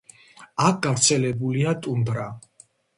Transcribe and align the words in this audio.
აქ 0.69 0.79
გავრცელებულია 0.87 1.77
ტუნდრა. 1.87 2.29